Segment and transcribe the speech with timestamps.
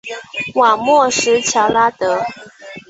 [0.55, 2.23] 瓦莫什乔拉德。